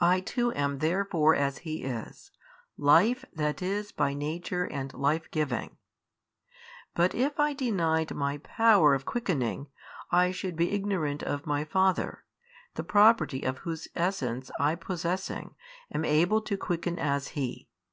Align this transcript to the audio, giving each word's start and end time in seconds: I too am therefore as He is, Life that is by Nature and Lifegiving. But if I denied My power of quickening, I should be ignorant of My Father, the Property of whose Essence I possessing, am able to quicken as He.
I 0.00 0.18
too 0.20 0.52
am 0.54 0.78
therefore 0.80 1.36
as 1.36 1.58
He 1.58 1.84
is, 1.84 2.32
Life 2.76 3.24
that 3.32 3.62
is 3.62 3.92
by 3.92 4.12
Nature 4.12 4.64
and 4.64 4.92
Lifegiving. 4.92 5.76
But 6.96 7.14
if 7.14 7.38
I 7.38 7.52
denied 7.52 8.12
My 8.16 8.38
power 8.38 8.94
of 8.94 9.04
quickening, 9.04 9.68
I 10.10 10.32
should 10.32 10.56
be 10.56 10.72
ignorant 10.72 11.22
of 11.22 11.46
My 11.46 11.64
Father, 11.64 12.24
the 12.74 12.82
Property 12.82 13.42
of 13.44 13.58
whose 13.58 13.86
Essence 13.94 14.50
I 14.58 14.74
possessing, 14.74 15.54
am 15.92 16.04
able 16.04 16.40
to 16.42 16.56
quicken 16.56 16.98
as 16.98 17.28
He. 17.38 17.68